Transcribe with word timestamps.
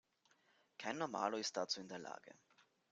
Kein 0.79 0.97
Normalo 0.97 1.37
ist 1.37 1.55
dazu 1.55 1.79
in 1.79 1.87
der 1.87 1.99
Lage. 1.99 2.33